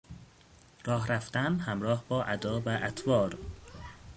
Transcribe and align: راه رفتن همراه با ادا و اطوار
راه 0.85 1.07
رفتن 1.07 1.59
همراه 1.59 2.03
با 2.09 2.23
ادا 2.23 2.61
و 2.61 2.67
اطوار 2.69 3.37